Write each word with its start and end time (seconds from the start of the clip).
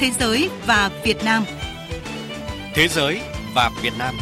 Thế 0.00 0.10
giới 0.10 0.48
và 0.66 0.90
Việt 1.04 1.24
Nam. 1.24 1.44
Thế 2.74 2.88
giới 2.88 3.20
và 3.54 3.70
Việt 3.82 3.92
Nam. 3.98 4.14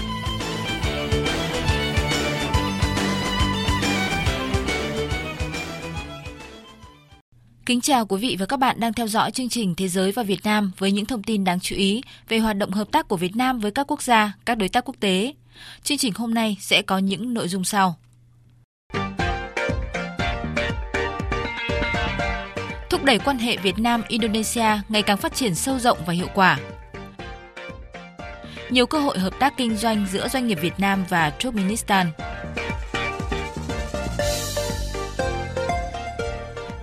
Kính 7.67 7.81
chào 7.81 8.07
quý 8.07 8.21
vị 8.21 8.37
và 8.39 8.47
các 8.47 8.57
bạn 8.57 8.81
đang 8.81 8.93
theo 8.93 9.07
dõi 9.07 9.31
chương 9.31 9.49
trình 9.49 9.75
Thế 9.75 9.89
giới 9.89 10.13
và 10.13 10.23
Việt 10.23 10.41
Nam 10.45 10.73
với 10.79 10.93
những 10.93 11.07
thông 11.07 11.23
tin 11.23 11.45
đáng 11.45 11.61
chú 11.61 11.77
ý 11.77 12.03
về 12.29 12.39
hoạt 12.39 12.57
động 12.57 12.71
hợp 12.71 12.89
tác 12.93 13.09
của 13.09 13.17
Việt 13.17 13.37
Nam 13.37 13.59
với 13.59 13.71
các 13.71 13.87
quốc 13.91 14.03
gia, 14.03 14.33
các 14.45 14.59
đối 14.59 14.69
tác 14.69 14.85
quốc 14.85 14.97
tế. 15.01 15.35
Chương 15.83 15.99
trình 15.99 16.13
hôm 16.17 16.35
nay 16.35 16.57
sẽ 16.61 16.83
có 16.83 16.99
những 16.99 17.35
nội 17.35 17.49
dung 17.49 17.65
sau. 17.65 17.97
Thúc 22.97 23.05
đẩy 23.05 23.19
quan 23.19 23.39
hệ 23.39 23.57
Việt 23.57 23.79
Nam 23.79 24.03
Indonesia 24.09 24.67
ngày 24.89 25.03
càng 25.03 25.17
phát 25.17 25.35
triển 25.35 25.55
sâu 25.55 25.79
rộng 25.79 25.99
và 26.07 26.13
hiệu 26.13 26.27
quả. 26.35 26.59
Nhiều 28.71 28.87
cơ 28.87 28.99
hội 28.99 29.19
hợp 29.19 29.39
tác 29.39 29.57
kinh 29.57 29.77
doanh 29.77 30.07
giữa 30.13 30.29
doanh 30.29 30.47
nghiệp 30.47 30.59
Việt 30.61 30.73
Nam 30.79 31.05
và 31.09 31.31
Turkmenistan. 31.31 32.07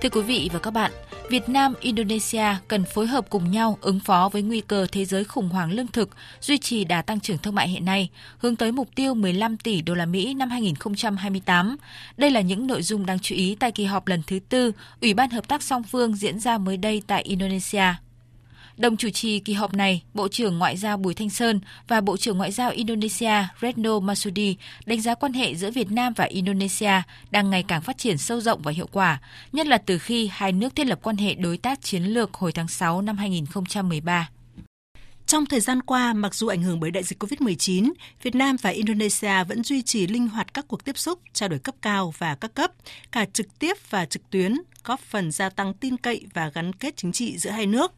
Thưa 0.02 0.08
quý 0.12 0.22
vị 0.22 0.50
và 0.52 0.58
các 0.58 0.70
bạn, 0.70 0.92
Việt 1.28 1.48
Nam, 1.48 1.74
Indonesia 1.80 2.46
cần 2.68 2.84
phối 2.84 3.06
hợp 3.06 3.30
cùng 3.30 3.50
nhau 3.50 3.78
ứng 3.80 4.00
phó 4.00 4.28
với 4.32 4.42
nguy 4.42 4.60
cơ 4.60 4.86
thế 4.92 5.04
giới 5.04 5.24
khủng 5.24 5.48
hoảng 5.48 5.72
lương 5.72 5.86
thực, 5.86 6.10
duy 6.40 6.58
trì 6.58 6.84
đà 6.84 7.02
tăng 7.02 7.20
trưởng 7.20 7.38
thương 7.38 7.54
mại 7.54 7.68
hiện 7.68 7.84
nay, 7.84 8.10
hướng 8.38 8.56
tới 8.56 8.72
mục 8.72 8.88
tiêu 8.94 9.14
15 9.14 9.56
tỷ 9.56 9.82
đô 9.82 9.94
la 9.94 10.06
Mỹ 10.06 10.34
năm 10.34 10.50
2028. 10.50 11.76
Đây 12.16 12.30
là 12.30 12.40
những 12.40 12.66
nội 12.66 12.82
dung 12.82 13.06
đáng 13.06 13.18
chú 13.18 13.34
ý 13.34 13.56
tại 13.60 13.72
kỳ 13.72 13.84
họp 13.84 14.06
lần 14.06 14.22
thứ 14.26 14.38
tư 14.48 14.72
Ủy 15.00 15.14
ban 15.14 15.30
Hợp 15.30 15.48
tác 15.48 15.62
song 15.62 15.82
phương 15.82 16.16
diễn 16.16 16.40
ra 16.40 16.58
mới 16.58 16.76
đây 16.76 17.02
tại 17.06 17.22
Indonesia. 17.22 18.03
Đồng 18.76 18.96
chủ 18.96 19.10
trì 19.10 19.38
kỳ 19.38 19.52
họp 19.52 19.74
này, 19.74 20.02
Bộ 20.14 20.28
trưởng 20.28 20.58
Ngoại 20.58 20.76
giao 20.76 20.96
Bùi 20.96 21.14
Thanh 21.14 21.30
Sơn 21.30 21.60
và 21.88 22.00
Bộ 22.00 22.16
trưởng 22.16 22.38
Ngoại 22.38 22.52
giao 22.52 22.70
Indonesia 22.70 23.32
Retno 23.60 23.98
Masudi 24.00 24.56
đánh 24.86 25.00
giá 25.00 25.14
quan 25.14 25.32
hệ 25.32 25.54
giữa 25.54 25.70
Việt 25.70 25.90
Nam 25.90 26.12
và 26.16 26.24
Indonesia 26.24 27.02
đang 27.30 27.50
ngày 27.50 27.64
càng 27.68 27.82
phát 27.82 27.98
triển 27.98 28.18
sâu 28.18 28.40
rộng 28.40 28.62
và 28.62 28.72
hiệu 28.72 28.88
quả, 28.92 29.20
nhất 29.52 29.66
là 29.66 29.78
từ 29.78 29.98
khi 29.98 30.30
hai 30.32 30.52
nước 30.52 30.74
thiết 30.74 30.86
lập 30.86 30.98
quan 31.02 31.16
hệ 31.16 31.34
đối 31.34 31.56
tác 31.56 31.82
chiến 31.82 32.04
lược 32.04 32.34
hồi 32.34 32.52
tháng 32.52 32.68
6 32.68 33.02
năm 33.02 33.16
2013. 33.16 34.28
Trong 35.26 35.46
thời 35.46 35.60
gian 35.60 35.82
qua, 35.82 36.12
mặc 36.12 36.34
dù 36.34 36.48
ảnh 36.48 36.62
hưởng 36.62 36.80
bởi 36.80 36.90
đại 36.90 37.02
dịch 37.02 37.22
COVID-19, 37.22 37.92
Việt 38.22 38.34
Nam 38.34 38.56
và 38.62 38.70
Indonesia 38.70 39.44
vẫn 39.44 39.64
duy 39.64 39.82
trì 39.82 40.06
linh 40.06 40.28
hoạt 40.28 40.54
các 40.54 40.68
cuộc 40.68 40.84
tiếp 40.84 40.98
xúc, 40.98 41.20
trao 41.32 41.48
đổi 41.48 41.58
cấp 41.58 41.74
cao 41.82 42.14
và 42.18 42.34
các 42.34 42.54
cấp, 42.54 42.72
cả 43.12 43.24
trực 43.24 43.58
tiếp 43.58 43.76
và 43.90 44.06
trực 44.06 44.30
tuyến, 44.30 44.56
góp 44.84 45.00
phần 45.00 45.30
gia 45.30 45.48
tăng 45.48 45.74
tin 45.74 45.96
cậy 45.96 46.26
và 46.34 46.50
gắn 46.54 46.72
kết 46.72 46.96
chính 46.96 47.12
trị 47.12 47.38
giữa 47.38 47.50
hai 47.50 47.66
nước. 47.66 47.92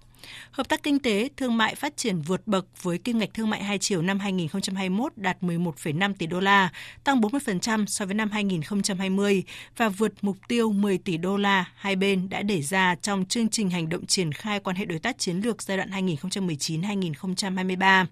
Hợp 0.50 0.68
tác 0.68 0.82
kinh 0.82 0.98
tế, 0.98 1.28
thương 1.36 1.56
mại 1.56 1.74
phát 1.74 1.96
triển 1.96 2.20
vượt 2.20 2.46
bậc 2.46 2.82
với 2.82 2.98
kim 2.98 3.18
ngạch 3.18 3.34
thương 3.34 3.50
mại 3.50 3.64
hai 3.64 3.78
chiều 3.78 4.02
năm 4.02 4.18
2021 4.18 5.12
đạt 5.16 5.36
11,5 5.40 6.14
tỷ 6.18 6.26
đô 6.26 6.40
la, 6.40 6.68
tăng 7.04 7.20
40% 7.20 7.86
so 7.86 8.06
với 8.06 8.14
năm 8.14 8.30
2020 8.30 9.42
và 9.76 9.88
vượt 9.88 10.12
mục 10.22 10.36
tiêu 10.48 10.72
10 10.72 10.98
tỷ 10.98 11.16
đô 11.16 11.36
la 11.36 11.64
hai 11.74 11.96
bên 11.96 12.28
đã 12.28 12.42
đề 12.42 12.62
ra 12.62 12.94
trong 13.02 13.24
chương 13.24 13.48
trình 13.48 13.70
hành 13.70 13.88
động 13.88 14.06
triển 14.06 14.32
khai 14.32 14.60
quan 14.60 14.76
hệ 14.76 14.84
đối 14.84 14.98
tác 14.98 15.18
chiến 15.18 15.40
lược 15.40 15.62
giai 15.62 15.76
đoạn 15.76 15.90
2019-2023. 15.90 18.06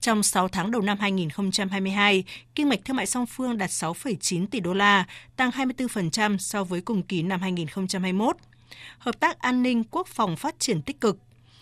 Trong 0.00 0.22
6 0.22 0.48
tháng 0.48 0.70
đầu 0.70 0.82
năm 0.82 0.98
2022, 1.00 2.24
kim 2.54 2.68
ngạch 2.68 2.84
thương 2.84 2.96
mại 2.96 3.06
song 3.06 3.26
phương 3.26 3.58
đạt 3.58 3.70
6,9 3.70 4.46
tỷ 4.46 4.60
đô 4.60 4.74
la, 4.74 5.04
tăng 5.36 5.50
24% 5.50 6.38
so 6.38 6.64
với 6.64 6.80
cùng 6.80 7.02
kỳ 7.02 7.22
năm 7.22 7.40
2021. 7.40 8.36
Hợp 8.98 9.20
tác 9.20 9.38
an 9.38 9.62
ninh 9.62 9.84
quốc 9.84 10.06
phòng 10.06 10.36
phát 10.36 10.54
triển 10.58 10.82
tích 10.82 11.00
cực, 11.00 11.18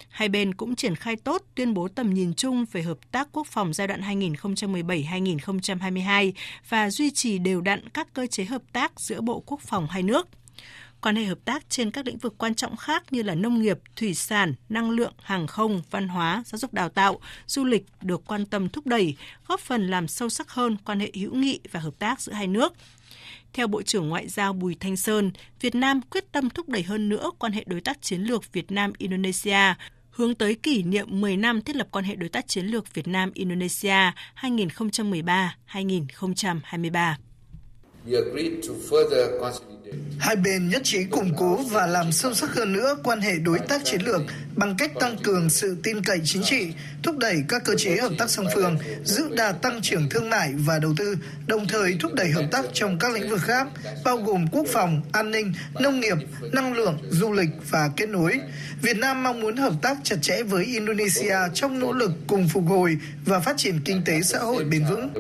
Hai 0.09 0.29
bên 0.29 0.55
cũng 0.55 0.77
triển 0.77 0.95
khai 0.95 1.17
tốt 1.17 1.43
tuyên 1.55 1.75
bố 1.75 1.89
tầm 1.89 2.15
nhìn 2.15 2.35
chung 2.35 2.65
về 2.73 2.83
hợp 2.83 2.99
tác 3.11 3.29
quốc 3.33 3.47
phòng 3.47 3.73
giai 3.73 3.87
đoạn 3.87 4.01
2017-2022 4.01 6.33
và 6.69 6.91
duy 6.91 7.11
trì 7.11 7.39
đều 7.39 7.61
đặn 7.61 7.89
các 7.89 8.15
cơ 8.15 8.27
chế 8.27 8.45
hợp 8.45 8.63
tác 8.73 9.01
giữa 9.01 9.21
Bộ 9.21 9.43
Quốc 9.47 9.61
phòng 9.61 9.87
hai 9.91 10.03
nước. 10.03 10.29
Quan 11.01 11.17
hệ 11.17 11.25
hợp 11.25 11.39
tác 11.45 11.71
trên 11.71 11.91
các 11.91 12.07
lĩnh 12.07 12.19
vực 12.19 12.35
quan 12.39 12.55
trọng 12.55 12.77
khác 12.77 13.13
như 13.13 13.23
là 13.23 13.35
nông 13.35 13.63
nghiệp, 13.63 13.79
thủy 13.97 14.15
sản, 14.15 14.55
năng 14.69 14.91
lượng, 14.91 15.13
hàng 15.23 15.47
không, 15.47 15.83
văn 15.91 16.09
hóa, 16.09 16.43
giáo 16.47 16.59
dục 16.59 16.75
đào 16.75 16.89
tạo, 16.89 17.21
du 17.47 17.65
lịch 17.65 17.87
được 18.03 18.23
quan 18.27 18.47
tâm 18.47 18.69
thúc 18.69 18.87
đẩy, 18.87 19.17
góp 19.47 19.61
phần 19.61 19.87
làm 19.87 20.09
sâu 20.09 20.29
sắc 20.29 20.51
hơn 20.51 20.77
quan 20.85 21.01
hệ 21.01 21.13
hữu 21.15 21.35
nghị 21.35 21.61
và 21.71 21.81
hợp 21.81 21.99
tác 21.99 22.21
giữa 22.21 22.33
hai 22.33 22.47
nước. 22.47 22.73
Theo 23.53 23.67
Bộ 23.67 23.83
trưởng 23.83 24.09
Ngoại 24.09 24.29
giao 24.29 24.53
Bùi 24.53 24.77
Thanh 24.81 24.97
Sơn, 24.97 25.31
Việt 25.61 25.75
Nam 25.75 26.01
quyết 26.01 26.33
tâm 26.33 26.51
thúc 26.51 26.69
đẩy 26.69 26.83
hơn 26.83 27.09
nữa 27.09 27.31
quan 27.39 27.53
hệ 27.53 27.65
đối 27.67 27.81
tác 27.81 28.03
chiến 28.03 28.21
lược 28.21 28.53
Việt 28.53 28.73
Nam-Indonesia, 28.73 29.75
hướng 30.19 30.35
tới 30.35 30.55
kỷ 30.55 30.83
niệm 30.83 31.07
10 31.11 31.37
năm 31.37 31.63
thiết 31.63 31.77
lập 31.77 31.89
quan 31.91 32.05
hệ 32.05 32.15
đối 32.15 32.29
tác 32.29 32.49
chiến 32.49 32.67
lược 32.67 32.95
Việt 32.95 33.09
Nam 33.09 33.31
Indonesia 33.35 34.13
2013-2023. 34.41 37.15
Hai 40.19 40.37
bên 40.37 40.69
nhất 40.69 40.83
trí 40.85 41.05
củng 41.05 41.35
cố 41.37 41.57
và 41.57 41.87
làm 41.87 42.13
sâu 42.13 42.35
sắc 42.35 42.55
hơn 42.55 42.73
nữa 42.73 42.97
quan 43.05 43.21
hệ 43.21 43.35
đối 43.39 43.59
tác 43.59 43.85
chiến 43.85 44.01
lược 44.03 44.21
bằng 44.57 44.75
cách 44.79 44.93
tăng 45.01 45.17
cường 45.23 45.51
sự 45.51 45.77
tin 45.83 46.03
cậy 46.05 46.21
chính 46.25 46.43
trị, 46.43 46.67
thúc 47.03 47.19
đẩy 47.19 47.37
các 47.49 47.65
cơ 47.65 47.75
chế 47.79 47.97
hợp 47.97 48.13
tác 48.19 48.31
song 48.31 48.47
phương, 48.55 48.79
giữ 49.05 49.29
đà 49.37 49.53
tăng 49.53 49.83
trưởng 49.83 50.09
thương 50.11 50.31
mại 50.31 50.53
và 50.57 50.79
đầu 50.79 50.95
tư, 50.97 51.17
đồng 51.47 51.67
thời 51.67 51.97
thúc 52.01 52.15
đẩy 52.15 52.31
hợp 52.31 52.45
tác 52.51 52.65
trong 52.73 52.99
các 52.99 53.13
lĩnh 53.13 53.31
vực 53.31 53.41
khác, 53.43 53.67
bao 54.05 54.17
gồm 54.17 54.47
quốc 54.53 54.67
phòng, 54.73 55.03
an 55.13 55.31
ninh, 55.31 55.53
nông 55.81 56.01
nghiệp, 56.01 56.17
năng 56.53 56.73
lượng, 56.75 56.99
du 57.11 57.33
lịch 57.33 57.51
và 57.71 57.91
kết 57.97 58.09
nối. 58.09 58.41
Việt 58.83 58.97
Nam 58.97 59.23
mong 59.23 59.41
muốn 59.41 59.57
hợp 59.57 59.73
tác 59.83 59.99
chặt 60.03 60.17
chẽ 60.23 60.43
với 60.43 60.65
Indonesia 60.65 61.37
trong 61.55 61.79
nỗ 61.79 61.93
lực 61.93 62.11
cùng 62.27 62.49
phục 62.49 62.65
hồi 62.67 62.99
và 63.25 63.41
phát 63.41 63.57
triển 63.57 63.81
kinh 63.85 64.03
tế 64.05 64.23
xã 64.23 64.39
hội 64.39 64.65
bền 64.65 64.85
vững. 64.85 65.11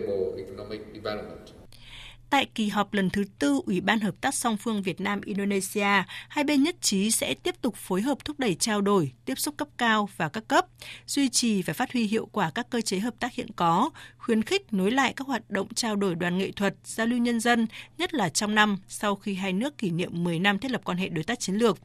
Tại 2.30 2.46
kỳ 2.54 2.68
họp 2.68 2.92
lần 2.92 3.10
thứ 3.10 3.24
tư 3.38 3.60
Ủy 3.66 3.80
ban 3.80 4.00
Hợp 4.00 4.14
tác 4.20 4.34
song 4.34 4.56
phương 4.56 4.82
Việt 4.82 5.00
Nam 5.00 5.20
Indonesia, 5.20 6.02
hai 6.28 6.44
bên 6.44 6.62
nhất 6.62 6.76
trí 6.80 7.10
sẽ 7.10 7.34
tiếp 7.34 7.54
tục 7.62 7.76
phối 7.76 8.02
hợp 8.02 8.24
thúc 8.24 8.38
đẩy 8.38 8.54
trao 8.54 8.80
đổi, 8.80 9.12
tiếp 9.24 9.38
xúc 9.38 9.54
cấp 9.56 9.68
cao 9.76 10.08
và 10.16 10.28
các 10.28 10.48
cấp, 10.48 10.66
duy 11.06 11.28
trì 11.28 11.62
và 11.62 11.72
phát 11.72 11.92
huy 11.92 12.06
hiệu 12.06 12.26
quả 12.32 12.50
các 12.50 12.70
cơ 12.70 12.80
chế 12.80 12.98
hợp 12.98 13.14
tác 13.20 13.34
hiện 13.34 13.48
có, 13.56 13.90
khuyến 14.18 14.42
khích 14.42 14.72
nối 14.72 14.90
lại 14.90 15.12
các 15.16 15.26
hoạt 15.26 15.50
động 15.50 15.74
trao 15.74 15.96
đổi 15.96 16.14
đoàn 16.14 16.38
nghệ 16.38 16.52
thuật, 16.52 16.74
giao 16.84 17.06
lưu 17.06 17.18
nhân 17.18 17.40
dân, 17.40 17.66
nhất 17.98 18.14
là 18.14 18.28
trong 18.28 18.54
năm 18.54 18.78
sau 18.88 19.16
khi 19.16 19.34
hai 19.34 19.52
nước 19.52 19.78
kỷ 19.78 19.90
niệm 19.90 20.24
10 20.24 20.38
năm 20.38 20.58
thiết 20.58 20.70
lập 20.70 20.80
quan 20.84 20.98
hệ 20.98 21.08
đối 21.08 21.24
tác 21.24 21.40
chiến 21.40 21.54
lược. 21.54 21.78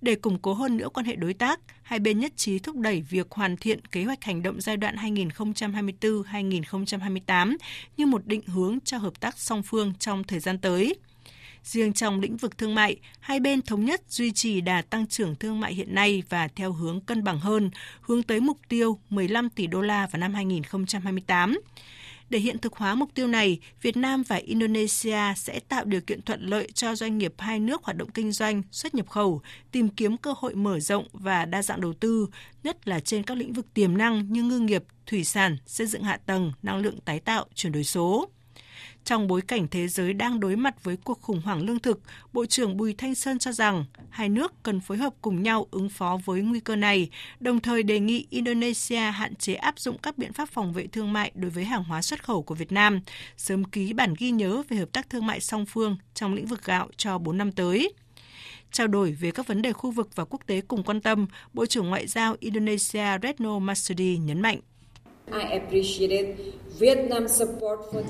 Để 0.00 0.14
củng 0.14 0.38
cố 0.38 0.54
hơn 0.54 0.76
nữa 0.76 0.88
quan 0.88 1.06
hệ 1.06 1.16
đối 1.16 1.34
tác, 1.34 1.60
hai 1.82 1.98
bên 1.98 2.18
nhất 2.18 2.32
trí 2.36 2.58
thúc 2.58 2.76
đẩy 2.76 3.02
việc 3.02 3.26
hoàn 3.30 3.56
thiện 3.56 3.86
kế 3.86 4.04
hoạch 4.04 4.24
hành 4.24 4.42
động 4.42 4.60
giai 4.60 4.76
đoạn 4.76 4.96
2024-2028 4.96 7.56
như 7.96 8.06
một 8.06 8.26
định 8.26 8.42
hướng 8.46 8.78
cho 8.84 8.98
hợp 8.98 9.20
tác 9.20 9.38
song 9.38 9.62
phương 9.62 9.92
trong 9.98 10.24
thời 10.24 10.40
gian 10.40 10.58
tới. 10.58 10.94
Riêng 11.64 11.92
trong 11.92 12.20
lĩnh 12.20 12.36
vực 12.36 12.58
thương 12.58 12.74
mại, 12.74 12.96
hai 13.20 13.40
bên 13.40 13.62
thống 13.62 13.84
nhất 13.84 14.02
duy 14.08 14.32
trì 14.32 14.60
đà 14.60 14.82
tăng 14.82 15.06
trưởng 15.06 15.36
thương 15.36 15.60
mại 15.60 15.74
hiện 15.74 15.94
nay 15.94 16.22
và 16.28 16.48
theo 16.48 16.72
hướng 16.72 17.00
cân 17.00 17.24
bằng 17.24 17.38
hơn, 17.38 17.70
hướng 18.00 18.22
tới 18.22 18.40
mục 18.40 18.58
tiêu 18.68 18.98
15 19.10 19.50
tỷ 19.50 19.66
đô 19.66 19.80
la 19.80 20.08
vào 20.12 20.20
năm 20.20 20.34
2028. 20.34 21.58
Để 22.30 22.38
hiện 22.38 22.58
thực 22.58 22.76
hóa 22.76 22.94
mục 22.94 23.10
tiêu 23.14 23.26
này, 23.26 23.58
Việt 23.82 23.96
Nam 23.96 24.22
và 24.22 24.36
Indonesia 24.36 25.34
sẽ 25.36 25.60
tạo 25.60 25.84
điều 25.84 26.00
kiện 26.00 26.22
thuận 26.22 26.42
lợi 26.42 26.68
cho 26.74 26.94
doanh 26.94 27.18
nghiệp 27.18 27.34
hai 27.38 27.60
nước 27.60 27.84
hoạt 27.84 27.96
động 27.96 28.10
kinh 28.10 28.32
doanh, 28.32 28.62
xuất 28.70 28.94
nhập 28.94 29.08
khẩu, 29.08 29.42
tìm 29.72 29.88
kiếm 29.88 30.16
cơ 30.16 30.34
hội 30.36 30.54
mở 30.54 30.80
rộng 30.80 31.08
và 31.12 31.44
đa 31.44 31.62
dạng 31.62 31.80
đầu 31.80 31.92
tư, 31.92 32.26
nhất 32.62 32.88
là 32.88 33.00
trên 33.00 33.22
các 33.22 33.38
lĩnh 33.38 33.52
vực 33.52 33.74
tiềm 33.74 33.98
năng 33.98 34.32
như 34.32 34.42
ngư 34.42 34.58
nghiệp, 34.58 34.84
thủy 35.06 35.24
sản, 35.24 35.56
xây 35.66 35.86
dựng 35.86 36.02
hạ 36.02 36.18
tầng, 36.26 36.52
năng 36.62 36.78
lượng 36.78 37.00
tái 37.04 37.20
tạo, 37.20 37.46
chuyển 37.54 37.72
đổi 37.72 37.84
số. 37.84 38.28
Trong 39.08 39.26
bối 39.26 39.40
cảnh 39.42 39.66
thế 39.70 39.88
giới 39.88 40.12
đang 40.12 40.40
đối 40.40 40.56
mặt 40.56 40.84
với 40.84 40.96
cuộc 40.96 41.20
khủng 41.22 41.40
hoảng 41.44 41.62
lương 41.62 41.78
thực, 41.78 42.00
Bộ 42.32 42.46
trưởng 42.46 42.76
Bùi 42.76 42.94
Thanh 42.98 43.14
Sơn 43.14 43.38
cho 43.38 43.52
rằng 43.52 43.84
hai 44.10 44.28
nước 44.28 44.62
cần 44.62 44.80
phối 44.80 44.98
hợp 44.98 45.14
cùng 45.22 45.42
nhau 45.42 45.66
ứng 45.70 45.88
phó 45.88 46.18
với 46.24 46.40
nguy 46.40 46.60
cơ 46.60 46.76
này, 46.76 47.10
đồng 47.40 47.60
thời 47.60 47.82
đề 47.82 48.00
nghị 48.00 48.26
Indonesia 48.30 48.96
hạn 48.96 49.34
chế 49.34 49.54
áp 49.54 49.78
dụng 49.78 49.98
các 49.98 50.18
biện 50.18 50.32
pháp 50.32 50.48
phòng 50.48 50.72
vệ 50.72 50.86
thương 50.86 51.12
mại 51.12 51.32
đối 51.34 51.50
với 51.50 51.64
hàng 51.64 51.84
hóa 51.84 52.02
xuất 52.02 52.24
khẩu 52.24 52.42
của 52.42 52.54
Việt 52.54 52.72
Nam, 52.72 53.00
sớm 53.36 53.64
ký 53.64 53.92
bản 53.92 54.14
ghi 54.18 54.30
nhớ 54.30 54.62
về 54.68 54.76
hợp 54.76 54.92
tác 54.92 55.10
thương 55.10 55.26
mại 55.26 55.40
song 55.40 55.66
phương 55.66 55.96
trong 56.14 56.34
lĩnh 56.34 56.46
vực 56.46 56.64
gạo 56.64 56.88
cho 56.96 57.18
4 57.18 57.38
năm 57.38 57.52
tới. 57.52 57.92
Trao 58.72 58.86
đổi 58.86 59.12
về 59.12 59.30
các 59.30 59.46
vấn 59.46 59.62
đề 59.62 59.72
khu 59.72 59.90
vực 59.90 60.08
và 60.14 60.24
quốc 60.24 60.40
tế 60.46 60.60
cùng 60.60 60.82
quan 60.82 61.00
tâm, 61.00 61.26
Bộ 61.52 61.66
trưởng 61.66 61.88
Ngoại 61.88 62.06
giao 62.06 62.36
Indonesia 62.40 63.18
Retno 63.22 63.58
Marsudi 63.58 64.16
nhấn 64.16 64.40
mạnh. 64.40 64.60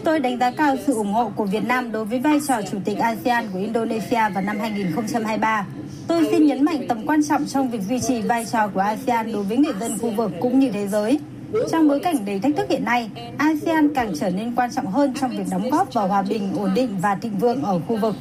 Tôi 0.05 0.20
đánh 0.20 0.38
giá 0.38 0.50
cao 0.50 0.76
sự 0.87 0.94
ủng 0.94 1.12
hộ 1.12 1.31
của 1.37 1.44
Việt 1.44 1.65
Nam 1.65 1.93
đối 1.93 2.05
với 2.05 2.19
vai 2.19 2.38
trò 2.49 2.62
chủ 2.70 2.79
tịch 2.85 2.99
ASEAN 2.99 3.44
của 3.53 3.59
Indonesia 3.59 4.29
vào 4.35 4.43
năm 4.43 4.59
2023. 4.61 5.67
Tôi 6.09 6.29
xin 6.31 6.47
nhấn 6.47 6.65
mạnh 6.65 6.85
tầm 6.88 7.06
quan 7.06 7.23
trọng 7.29 7.47
trong 7.47 7.70
việc 7.70 7.81
duy 7.88 8.00
trì 8.00 8.20
vai 8.20 8.44
trò 8.53 8.69
của 8.69 8.81
ASEAN 8.81 9.32
đối 9.32 9.43
với 9.43 9.56
người 9.56 9.75
dân 9.81 9.99
khu 9.99 10.11
vực 10.11 10.31
cũng 10.41 10.59
như 10.59 10.70
thế 10.70 10.88
giới. 10.88 11.19
Trong 11.70 11.88
bối 11.88 12.00
cảnh 12.00 12.17
đầy 12.26 12.38
thách 12.38 12.56
thức 12.56 12.67
hiện 12.70 12.85
nay, 12.85 13.11
ASEAN 13.38 13.94
càng 13.94 14.12
trở 14.20 14.31
nên 14.31 14.55
quan 14.55 14.70
trọng 14.73 14.87
hơn 14.87 15.15
trong 15.20 15.31
việc 15.31 15.44
đóng 15.50 15.70
góp 15.70 15.94
vào 15.94 16.09
hòa 16.09 16.23
bình, 16.23 16.53
ổn 16.59 16.70
định 16.75 16.88
và 17.03 17.15
thịnh 17.15 17.38
vượng 17.38 17.62
ở 17.62 17.81
khu 17.88 17.97
vực. 17.97 18.15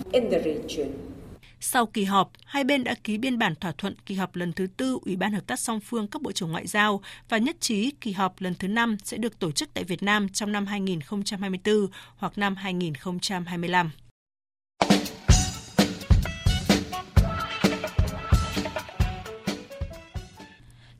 Sau 1.59 1.85
kỳ 1.85 2.03
họp, 2.03 2.31
hai 2.45 2.63
bên 2.63 2.83
đã 2.83 2.95
ký 3.03 3.17
biên 3.17 3.37
bản 3.37 3.55
thỏa 3.55 3.71
thuận 3.71 3.95
kỳ 4.05 4.15
họp 4.15 4.35
lần 4.35 4.53
thứ 4.53 4.67
tư 4.77 4.99
Ủy 5.05 5.15
ban 5.15 5.33
Hợp 5.33 5.47
tác 5.47 5.59
song 5.59 5.79
phương 5.79 6.07
các 6.07 6.21
bộ 6.21 6.31
trưởng 6.31 6.51
ngoại 6.51 6.67
giao 6.67 7.01
và 7.29 7.37
nhất 7.37 7.55
trí 7.59 7.91
kỳ 7.91 8.11
họp 8.11 8.41
lần 8.41 8.55
thứ 8.55 8.67
năm 8.67 8.97
sẽ 9.03 9.17
được 9.17 9.39
tổ 9.39 9.51
chức 9.51 9.73
tại 9.73 9.83
Việt 9.83 10.03
Nam 10.03 10.29
trong 10.29 10.51
năm 10.51 10.65
2024 10.65 11.87
hoặc 12.17 12.37
năm 12.37 12.55
2025. 12.55 13.91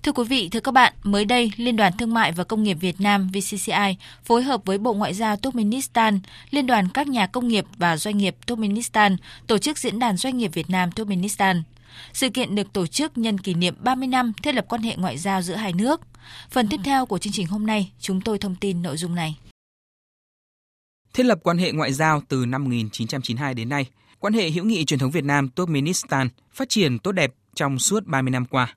Thưa 0.07 0.13
quý 0.13 0.24
vị, 0.24 0.50
thưa 0.51 0.59
các 0.59 0.71
bạn, 0.71 0.94
mới 1.04 1.25
đây, 1.25 1.51
Liên 1.57 1.75
đoàn 1.75 1.94
Thương 1.98 2.13
mại 2.13 2.31
và 2.31 2.44
Công 2.44 2.63
nghiệp 2.63 2.74
Việt 2.74 3.01
Nam 3.01 3.30
VCCI 3.33 3.95
phối 4.24 4.44
hợp 4.44 4.62
với 4.65 4.77
Bộ 4.77 4.94
Ngoại 4.94 5.13
giao 5.13 5.36
Turkmenistan, 5.38 6.19
Liên 6.50 6.68
đoàn 6.68 6.88
các 6.94 7.07
nhà 7.07 7.27
công 7.27 7.48
nghiệp 7.48 7.65
và 7.77 7.98
doanh 7.98 8.18
nghiệp 8.18 8.36
Turkmenistan 8.45 9.18
tổ 9.48 9.57
chức 9.57 9.77
diễn 9.77 10.00
đàn 10.00 10.18
doanh 10.18 10.38
nghiệp 10.38 10.51
Việt 10.54 10.69
Nam 10.69 10.92
Turkmenistan. 10.92 11.63
Sự 12.13 12.30
kiện 12.30 12.56
được 12.56 12.74
tổ 12.74 12.88
chức 12.88 13.18
nhân 13.18 13.38
kỷ 13.38 13.54
niệm 13.54 13.75
30 13.80 14.07
năm 14.07 14.33
thiết 14.44 14.56
lập 14.56 14.65
quan 14.69 14.81
hệ 14.81 14.95
ngoại 14.95 15.18
giao 15.18 15.42
giữa 15.42 15.56
hai 15.56 15.74
nước. 15.74 16.01
Phần 16.50 16.68
tiếp 16.68 16.80
theo 16.83 17.06
của 17.06 17.18
chương 17.18 17.33
trình 17.33 17.48
hôm 17.48 17.65
nay, 17.65 17.92
chúng 18.00 18.21
tôi 18.21 18.38
thông 18.38 18.56
tin 18.56 18.81
nội 18.81 18.98
dung 18.98 19.15
này. 19.15 19.36
Thiết 21.13 21.25
lập 21.25 21.39
quan 21.44 21.57
hệ 21.57 21.71
ngoại 21.71 21.94
giao 21.94 22.21
từ 22.27 22.45
năm 22.45 22.63
1992 22.63 23.53
đến 23.53 23.69
nay, 23.69 23.86
quan 24.19 24.33
hệ 24.33 24.50
hữu 24.50 24.65
nghị 24.65 24.86
truyền 24.86 25.00
thống 25.00 25.12
Việt 25.12 25.24
Nam 25.24 25.50
Turkmenistan 25.50 26.30
phát 26.53 26.69
triển 26.69 27.00
tốt 27.00 27.12
đẹp 27.12 27.33
trong 27.56 27.80
suốt 27.80 28.06
30 28.06 28.31
năm 28.31 28.45
qua. 28.45 28.75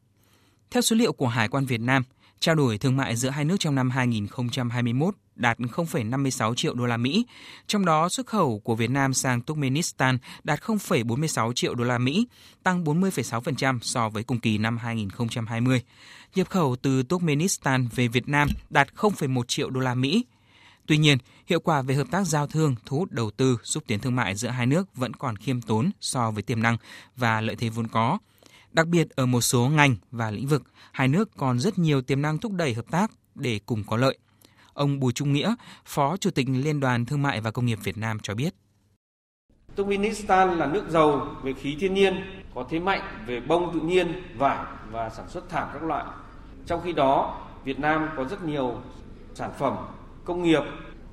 Theo 0.71 0.83
số 0.83 0.97
liệu 0.97 1.13
của 1.13 1.29
Hải 1.29 1.49
quan 1.49 1.65
Việt 1.67 1.81
Nam, 1.81 2.03
trao 2.41 2.55
đổi 2.55 2.79
thương 2.79 2.97
mại 2.97 3.17
giữa 3.17 3.29
hai 3.31 3.45
nước 3.45 3.57
trong 3.59 3.75
năm 3.75 3.91
2021 3.91 5.15
đạt 5.37 5.59
0,56 5.59 6.55
triệu 6.55 6.75
đô 6.75 6.87
la 6.87 6.97
Mỹ, 6.97 7.27
trong 7.67 7.85
đó 7.85 8.09
xuất 8.09 8.27
khẩu 8.27 8.59
của 8.59 8.75
Việt 8.75 8.91
Nam 8.91 9.15
sang 9.15 9.41
Turkmenistan 9.41 10.19
đạt 10.45 10.61
0,46 10.61 11.53
triệu 11.53 11.75
đô 11.75 11.85
la 11.85 11.99
Mỹ, 11.99 12.27
tăng 12.63 12.85
40,6% 12.85 13.79
so 13.83 14.09
với 14.09 14.23
cùng 14.23 14.41
kỳ 14.41 14.59
năm 14.59 14.79
2020. 14.79 15.83
Nhập 16.35 16.51
khẩu 16.51 16.77
từ 16.83 17.03
Turkmenistan 17.03 17.89
về 17.95 18.09
Việt 18.09 18.29
Nam 18.29 18.49
đạt 18.71 18.89
0,1 18.97 19.43
triệu 19.49 19.71
đô 19.71 19.81
la 19.81 19.95
Mỹ. 19.95 20.25
Tuy 20.87 20.99
nhiên, 20.99 21.19
hiệu 21.47 21.61
quả 21.61 21.83
về 21.83 21.95
hợp 21.95 22.07
tác 22.11 22.27
giao 22.27 22.47
thương, 22.47 22.75
thu 22.87 22.99
hút 22.99 23.13
đầu 23.13 23.31
tư, 23.31 23.59
xúc 23.63 23.85
tiến 23.87 23.99
thương 23.99 24.17
mại 24.17 24.35
giữa 24.35 24.49
hai 24.49 24.67
nước 24.67 24.97
vẫn 24.97 25.15
còn 25.15 25.37
khiêm 25.37 25.63
tốn 25.63 25.91
so 26.01 26.31
với 26.31 26.43
tiềm 26.43 26.63
năng 26.63 26.77
và 27.17 27.41
lợi 27.41 27.57
thế 27.57 27.69
vốn 27.69 27.89
có– 27.89 28.19
Đặc 28.73 28.87
biệt 28.87 29.11
ở 29.17 29.27
một 29.27 29.41
số 29.41 29.69
ngành 29.69 29.97
và 30.11 30.31
lĩnh 30.31 30.47
vực, 30.47 30.63
hai 30.93 31.09
nước 31.09 31.31
còn 31.37 31.59
rất 31.59 31.79
nhiều 31.79 32.03
tiềm 32.03 32.23
năng 32.23 32.39
thúc 32.39 32.53
đẩy 32.53 32.75
hợp 32.75 32.91
tác 32.91 33.11
để 33.35 33.61
cùng 33.67 33.85
có 33.87 33.97
lợi. 33.97 34.19
Ông 34.73 35.01
Bùi 35.01 35.13
Trung 35.13 35.33
Nghĩa, 35.33 35.55
Phó 35.85 36.17
Chủ 36.17 36.31
tịch 36.31 36.47
Liên 36.49 36.81
đoàn 36.81 37.07
Thương 37.07 37.23
mại 37.23 37.41
và 37.41 37.51
Công 37.51 37.67
nghiệp 37.67 37.79
Việt 37.85 37.99
Nam 37.99 38.19
cho 38.23 38.35
biết. 38.35 38.55
Turkmenistan 39.77 40.59
là 40.59 40.67
nước 40.67 40.85
giàu 40.89 41.37
về 41.43 41.53
khí 41.53 41.77
thiên 41.81 41.95
nhiên, 41.95 42.43
có 42.55 42.67
thế 42.71 42.81
mạnh 42.81 43.25
về 43.27 43.41
bông 43.41 43.75
tự 43.75 43.81
nhiên, 43.81 44.23
vải 44.37 44.65
và 44.91 45.11
sản 45.11 45.29
xuất 45.29 45.49
thảm 45.49 45.69
các 45.73 45.83
loại. 45.83 46.05
Trong 46.67 46.81
khi 46.85 46.93
đó, 46.93 47.41
Việt 47.65 47.79
Nam 47.79 48.09
có 48.17 48.25
rất 48.25 48.45
nhiều 48.45 48.81
sản 49.35 49.51
phẩm 49.59 49.77
công 50.25 50.43
nghiệp 50.43 50.63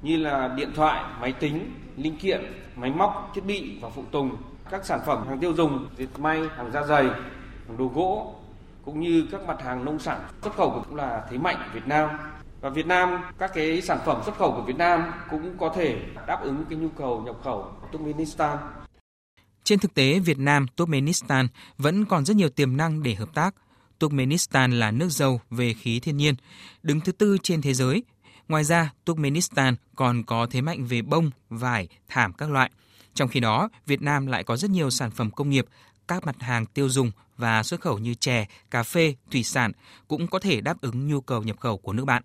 như 0.02 0.18
là 0.18 0.54
điện 0.58 0.72
thoại, 0.76 1.04
máy 1.22 1.34
tính, 1.34 1.72
linh 1.98 2.18
kiện, 2.18 2.54
máy 2.76 2.90
móc, 2.90 3.32
thiết 3.36 3.46
bị 3.46 3.78
và 3.82 3.90
phụ 3.90 4.04
tùng, 4.12 4.38
các 4.70 4.86
sản 4.86 5.00
phẩm 5.06 5.28
hàng 5.28 5.40
tiêu 5.40 5.54
dùng, 5.54 5.88
dệt 5.98 6.08
may, 6.18 6.42
hàng 6.58 6.72
da 6.72 6.84
dày, 6.84 7.06
đồ 7.78 7.92
gỗ 7.96 8.36
cũng 8.86 9.00
như 9.00 9.28
các 9.32 9.42
mặt 9.48 9.62
hàng 9.64 9.86
nông 9.86 10.00
sản 10.00 10.22
xuất 10.44 10.56
khẩu 10.56 10.84
cũng 10.88 10.96
là 10.96 11.28
thế 11.30 11.38
mạnh 11.38 11.56
của 11.66 11.72
Việt 11.74 11.88
Nam 11.88 12.10
và 12.62 12.70
Việt 12.70 12.86
Nam 12.86 13.22
các 13.38 13.52
cái 13.54 13.82
sản 13.82 14.00
phẩm 14.06 14.22
xuất 14.26 14.38
khẩu 14.38 14.52
của 14.52 14.62
Việt 14.62 14.78
Nam 14.78 15.12
cũng 15.30 15.58
có 15.58 15.74
thể 15.76 16.02
đáp 16.28 16.40
ứng 16.44 16.66
cái 16.70 16.80
nhu 16.80 16.90
cầu 16.90 17.22
nhập 17.26 17.36
khẩu 17.44 17.72
của 17.82 17.88
Turkmenistan. 17.92 18.58
Trên 19.64 19.80
thực 19.80 19.94
tế, 19.94 20.20
Việt 20.20 20.40
Nam, 20.40 20.68
Turkmenistan 20.76 21.48
vẫn 21.78 22.06
còn 22.06 22.26
rất 22.26 22.36
nhiều 22.36 22.50
tiềm 22.50 22.78
năng 22.78 23.04
để 23.04 23.16
hợp 23.16 23.30
tác. 23.34 23.56
Turkmenistan 24.00 24.72
là 24.72 24.92
nước 24.92 25.10
giàu 25.10 25.42
về 25.50 25.74
khí 25.74 26.00
thiên 26.00 26.18
nhiên, 26.18 26.36
đứng 26.84 27.02
thứ 27.02 27.12
tư 27.12 27.38
trên 27.44 27.62
thế 27.62 27.74
giới. 27.74 28.04
Ngoài 28.48 28.64
ra, 28.64 28.94
Turkmenistan 29.06 29.76
còn 29.96 30.24
có 30.24 30.48
thế 30.52 30.62
mạnh 30.62 30.86
về 30.86 31.02
bông, 31.02 31.32
vải, 31.50 31.88
thảm 32.08 32.34
các 32.34 32.50
loại. 32.50 32.72
Trong 33.14 33.28
khi 33.28 33.40
đó, 33.40 33.70
Việt 33.86 34.02
Nam 34.02 34.28
lại 34.28 34.44
có 34.44 34.58
rất 34.58 34.72
nhiều 34.72 34.90
sản 34.90 35.12
phẩm 35.12 35.32
công 35.32 35.50
nghiệp, 35.50 35.66
các 36.08 36.26
mặt 36.26 36.36
hàng 36.40 36.66
tiêu 36.66 36.90
dùng 36.90 37.12
và 37.38 37.64
xuất 37.64 37.82
khẩu 37.82 37.98
như 37.98 38.14
chè, 38.14 38.46
cà 38.72 38.84
phê, 38.84 39.16
thủy 39.32 39.44
sản 39.44 39.72
cũng 40.08 40.28
có 40.28 40.40
thể 40.40 40.62
đáp 40.62 40.82
ứng 40.82 41.08
nhu 41.08 41.22
cầu 41.22 41.44
nhập 41.44 41.60
khẩu 41.60 41.78
của 41.78 41.94
nước 41.94 42.06
bạn. 42.06 42.24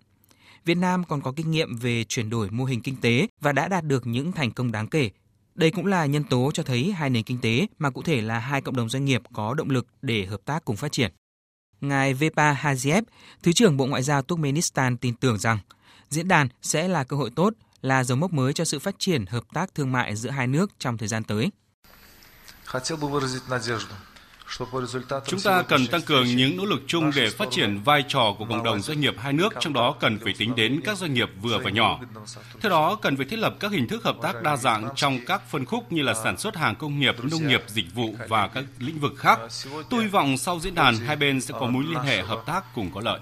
Việt 0.65 0.77
Nam 0.77 1.03
còn 1.03 1.21
có 1.21 1.31
kinh 1.31 1.51
nghiệm 1.51 1.77
về 1.77 2.03
chuyển 2.03 2.29
đổi 2.29 2.49
mô 2.49 2.65
hình 2.65 2.81
kinh 2.81 2.95
tế 3.01 3.27
và 3.41 3.51
đã 3.51 3.67
đạt 3.67 3.83
được 3.83 4.07
những 4.07 4.31
thành 4.31 4.51
công 4.51 4.71
đáng 4.71 4.87
kể. 4.87 5.09
Đây 5.55 5.71
cũng 5.71 5.85
là 5.85 6.05
nhân 6.05 6.23
tố 6.23 6.51
cho 6.53 6.63
thấy 6.63 6.91
hai 6.91 7.09
nền 7.09 7.23
kinh 7.23 7.41
tế 7.41 7.67
mà 7.79 7.89
cụ 7.89 8.01
thể 8.01 8.21
là 8.21 8.39
hai 8.39 8.61
cộng 8.61 8.75
đồng 8.75 8.89
doanh 8.89 9.05
nghiệp 9.05 9.21
có 9.33 9.53
động 9.53 9.69
lực 9.69 9.87
để 10.01 10.25
hợp 10.25 10.41
tác 10.45 10.65
cùng 10.65 10.75
phát 10.75 10.91
triển. 10.91 11.11
Ngài 11.81 12.13
Vepa 12.13 12.53
Haziev, 12.53 13.03
Thứ 13.43 13.53
trưởng 13.53 13.77
Bộ 13.77 13.85
Ngoại 13.85 14.03
giao 14.03 14.21
Turkmenistan 14.21 14.97
tin 14.97 15.15
tưởng 15.15 15.37
rằng 15.39 15.59
diễn 16.09 16.27
đàn 16.27 16.47
sẽ 16.61 16.87
là 16.87 17.03
cơ 17.03 17.17
hội 17.17 17.29
tốt, 17.35 17.53
là 17.81 18.03
dấu 18.03 18.17
mốc 18.17 18.33
mới 18.33 18.53
cho 18.53 18.65
sự 18.65 18.79
phát 18.79 18.95
triển 18.99 19.25
hợp 19.25 19.43
tác 19.53 19.75
thương 19.75 19.91
mại 19.91 20.15
giữa 20.15 20.29
hai 20.29 20.47
nước 20.47 20.71
trong 20.79 20.97
thời 20.97 21.07
gian 21.07 21.23
tới. 21.23 21.51
Chúng 25.27 25.39
ta 25.43 25.61
cần 25.61 25.87
tăng 25.87 26.01
cường 26.01 26.35
những 26.35 26.57
nỗ 26.57 26.65
lực 26.65 26.81
chung 26.87 27.11
để 27.15 27.29
phát 27.29 27.47
triển 27.51 27.81
vai 27.83 28.03
trò 28.07 28.35
của 28.39 28.45
cộng 28.45 28.63
đồng 28.63 28.81
doanh 28.81 28.99
nghiệp 28.99 29.15
hai 29.19 29.33
nước, 29.33 29.53
trong 29.59 29.73
đó 29.73 29.95
cần 29.99 30.19
phải 30.23 30.33
tính 30.37 30.55
đến 30.55 30.81
các 30.85 30.97
doanh 30.97 31.13
nghiệp 31.13 31.29
vừa 31.41 31.57
và 31.57 31.69
nhỏ. 31.69 31.99
Theo 32.61 32.69
đó, 32.69 32.95
cần 32.95 33.17
phải 33.17 33.25
thiết 33.25 33.39
lập 33.39 33.55
các 33.59 33.71
hình 33.71 33.87
thức 33.87 34.03
hợp 34.03 34.15
tác 34.21 34.41
đa 34.41 34.57
dạng 34.57 34.89
trong 34.95 35.19
các 35.25 35.41
phân 35.49 35.65
khúc 35.65 35.91
như 35.91 36.01
là 36.01 36.13
sản 36.13 36.37
xuất 36.37 36.55
hàng 36.55 36.75
công 36.75 36.99
nghiệp, 36.99 37.15
nông 37.23 37.47
nghiệp, 37.47 37.63
dịch 37.67 37.93
vụ 37.93 38.15
và 38.27 38.47
các 38.47 38.63
lĩnh 38.79 38.99
vực 38.99 39.13
khác. 39.17 39.39
Tôi 39.89 40.03
hy 40.03 40.09
vọng 40.09 40.37
sau 40.37 40.59
diễn 40.59 40.75
đàn, 40.75 40.97
hai 40.97 41.15
bên 41.15 41.41
sẽ 41.41 41.53
có 41.59 41.65
mối 41.65 41.83
liên 41.83 42.03
hệ 42.03 42.21
hợp 42.21 42.43
tác 42.45 42.63
cùng 42.75 42.91
có 42.93 43.01
lợi. 43.01 43.19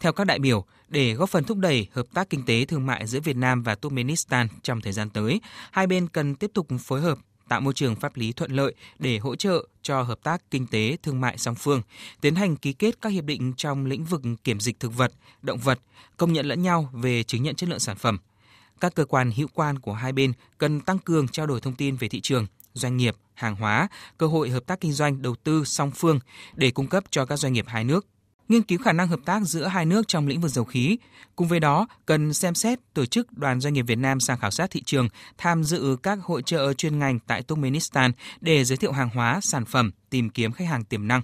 Theo 0.00 0.12
các 0.12 0.24
đại 0.24 0.38
biểu, 0.38 0.64
để 0.88 1.14
góp 1.14 1.30
phần 1.30 1.44
thúc 1.44 1.58
đẩy 1.58 1.86
hợp 1.92 2.06
tác 2.14 2.30
kinh 2.30 2.44
tế 2.44 2.64
thương 2.64 2.86
mại 2.86 3.06
giữa 3.06 3.20
Việt 3.20 3.36
Nam 3.36 3.62
và 3.62 3.74
Turkmenistan 3.74 4.48
trong 4.62 4.80
thời 4.80 4.92
gian 4.92 5.10
tới, 5.10 5.40
hai 5.70 5.86
bên 5.86 6.08
cần 6.08 6.34
tiếp 6.34 6.50
tục 6.54 6.66
phối 6.80 7.00
hợp 7.00 7.18
tạo 7.48 7.60
môi 7.60 7.74
trường 7.74 7.96
pháp 7.96 8.16
lý 8.16 8.32
thuận 8.32 8.50
lợi 8.50 8.74
để 8.98 9.18
hỗ 9.18 9.36
trợ 9.36 9.68
cho 9.82 10.02
hợp 10.02 10.18
tác 10.22 10.50
kinh 10.50 10.66
tế 10.66 10.96
thương 11.02 11.20
mại 11.20 11.38
song 11.38 11.54
phương, 11.54 11.82
tiến 12.20 12.34
hành 12.34 12.56
ký 12.56 12.72
kết 12.72 13.00
các 13.00 13.08
hiệp 13.08 13.24
định 13.24 13.52
trong 13.56 13.86
lĩnh 13.86 14.04
vực 14.04 14.22
kiểm 14.44 14.60
dịch 14.60 14.80
thực 14.80 14.96
vật, 14.96 15.12
động 15.42 15.58
vật, 15.58 15.78
công 16.16 16.32
nhận 16.32 16.46
lẫn 16.46 16.62
nhau 16.62 16.90
về 16.92 17.22
chứng 17.22 17.42
nhận 17.42 17.54
chất 17.54 17.68
lượng 17.68 17.78
sản 17.78 17.96
phẩm. 17.96 18.18
Các 18.80 18.94
cơ 18.94 19.04
quan 19.04 19.30
hữu 19.30 19.48
quan 19.54 19.78
của 19.78 19.92
hai 19.92 20.12
bên 20.12 20.32
cần 20.58 20.80
tăng 20.80 20.98
cường 20.98 21.28
trao 21.28 21.46
đổi 21.46 21.60
thông 21.60 21.74
tin 21.74 21.96
về 21.96 22.08
thị 22.08 22.20
trường, 22.20 22.46
doanh 22.74 22.96
nghiệp, 22.96 23.16
hàng 23.34 23.56
hóa, 23.56 23.88
cơ 24.18 24.26
hội 24.26 24.50
hợp 24.50 24.66
tác 24.66 24.80
kinh 24.80 24.92
doanh, 24.92 25.22
đầu 25.22 25.34
tư 25.44 25.64
song 25.64 25.90
phương 25.90 26.20
để 26.54 26.70
cung 26.70 26.86
cấp 26.86 27.04
cho 27.10 27.26
các 27.26 27.36
doanh 27.36 27.52
nghiệp 27.52 27.64
hai 27.68 27.84
nước 27.84 28.06
nghiên 28.48 28.62
cứu 28.62 28.78
khả 28.78 28.92
năng 28.92 29.08
hợp 29.08 29.20
tác 29.24 29.42
giữa 29.42 29.66
hai 29.66 29.86
nước 29.86 30.08
trong 30.08 30.26
lĩnh 30.26 30.40
vực 30.40 30.50
dầu 30.50 30.64
khí. 30.64 30.96
Cùng 31.36 31.48
với 31.48 31.60
đó, 31.60 31.86
cần 32.06 32.34
xem 32.34 32.54
xét 32.54 32.78
tổ 32.94 33.06
chức 33.06 33.32
đoàn 33.32 33.60
doanh 33.60 33.74
nghiệp 33.74 33.82
Việt 33.82 33.98
Nam 33.98 34.20
sang 34.20 34.38
khảo 34.38 34.50
sát 34.50 34.70
thị 34.70 34.82
trường, 34.82 35.08
tham 35.38 35.64
dự 35.64 35.96
các 36.02 36.18
hội 36.22 36.42
trợ 36.42 36.72
chuyên 36.72 36.98
ngành 36.98 37.18
tại 37.18 37.42
Turkmenistan 37.42 38.12
để 38.40 38.64
giới 38.64 38.76
thiệu 38.76 38.92
hàng 38.92 39.10
hóa, 39.14 39.40
sản 39.40 39.64
phẩm, 39.64 39.90
tìm 40.10 40.30
kiếm 40.30 40.52
khách 40.52 40.68
hàng 40.68 40.84
tiềm 40.84 41.08
năng. 41.08 41.22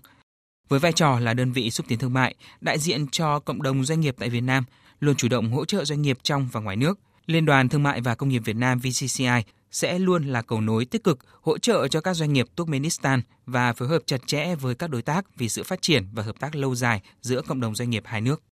Với 0.69 0.79
vai 0.79 0.93
trò 0.93 1.19
là 1.21 1.35
đơn 1.35 1.52
vị 1.52 1.71
xúc 1.71 1.87
tiến 1.88 1.99
thương 1.99 2.12
mại, 2.12 2.35
đại 2.61 2.79
diện 2.79 3.07
cho 3.12 3.38
cộng 3.38 3.62
đồng 3.62 3.85
doanh 3.85 4.00
nghiệp 4.00 4.14
tại 4.19 4.29
Việt 4.29 4.41
Nam, 4.41 4.64
luôn 5.00 5.17
chủ 5.17 5.29
động 5.29 5.52
hỗ 5.52 5.64
trợ 5.64 5.85
doanh 5.85 6.02
nghiệp 6.02 6.19
trong 6.23 6.49
và 6.52 6.61
ngoài 6.61 6.76
nước. 6.76 6.99
Liên 7.26 7.45
đoàn 7.45 7.69
Thương 7.69 7.83
mại 7.83 8.00
và 8.00 8.14
Công 8.14 8.29
nghiệp 8.29 8.43
Việt 8.45 8.57
Nam 8.57 8.79
VCCI 8.79 9.43
sẽ 9.73 9.99
luôn 9.99 10.25
là 10.25 10.43
cầu 10.43 10.61
nối 10.61 10.85
tích 10.85 11.05
cực 11.05 11.19
hỗ 11.43 11.59
trợ 11.59 11.88
cho 11.88 12.00
các 12.00 12.14
doanh 12.14 12.33
nghiệp 12.33 12.47
Turkmenistan 12.57 13.23
và 13.47 13.73
phối 13.73 13.88
hợp 13.88 14.02
chặt 14.07 14.26
chẽ 14.26 14.55
với 14.55 14.75
các 14.75 14.91
đối 14.91 15.02
tác 15.02 15.37
vì 15.37 15.49
sự 15.49 15.62
phát 15.62 15.83
triển 15.83 16.07
và 16.12 16.23
hợp 16.23 16.41
tác 16.41 16.55
lâu 16.55 16.75
dài 16.75 17.00
giữa 17.21 17.43
cộng 17.43 17.61
đồng 17.61 17.75
doanh 17.75 17.91
nghiệp 17.91 18.02
hai 18.07 18.21
nước. 18.21 18.43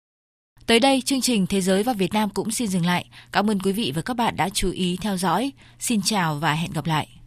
Tới 0.67 0.81
đây, 0.81 1.03
chương 1.05 1.21
trình 1.21 1.47
Thế 1.47 1.61
giới 1.61 1.83
và 1.83 1.93
Việt 1.93 2.13
Nam 2.13 2.31
cũng 2.31 2.51
xin 2.51 2.69
dừng 2.69 2.87
lại. 2.87 3.09
Cảm 3.33 3.51
ơn 3.51 3.61
quý 3.61 3.73
vị 3.73 3.93
và 3.95 4.03
các 4.03 4.15
bạn 4.15 4.37
đã 4.37 4.49
chú 4.49 4.71
ý 4.71 4.99
theo 5.01 5.17
dõi. 5.17 5.53
Xin 5.79 6.03
chào 6.03 6.35
và 6.35 6.55
hẹn 6.55 6.73
gặp 6.73 6.87
lại. 6.87 7.17